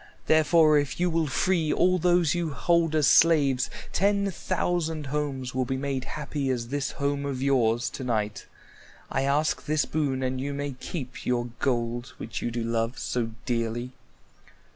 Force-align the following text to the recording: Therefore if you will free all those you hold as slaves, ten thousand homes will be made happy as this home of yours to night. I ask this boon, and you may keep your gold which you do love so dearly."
Therefore 0.25 0.79
if 0.79 0.99
you 0.99 1.11
will 1.11 1.27
free 1.27 1.71
all 1.71 1.99
those 1.99 2.33
you 2.33 2.49
hold 2.53 2.95
as 2.95 3.05
slaves, 3.05 3.69
ten 3.93 4.31
thousand 4.31 5.05
homes 5.05 5.53
will 5.53 5.63
be 5.63 5.77
made 5.77 6.05
happy 6.05 6.49
as 6.49 6.69
this 6.69 6.93
home 6.93 7.23
of 7.23 7.39
yours 7.39 7.87
to 7.91 8.03
night. 8.03 8.47
I 9.11 9.21
ask 9.25 9.63
this 9.63 9.85
boon, 9.85 10.23
and 10.23 10.41
you 10.41 10.55
may 10.55 10.71
keep 10.71 11.23
your 11.23 11.49
gold 11.59 12.15
which 12.17 12.41
you 12.41 12.49
do 12.49 12.63
love 12.63 12.97
so 12.97 13.29
dearly." 13.45 13.91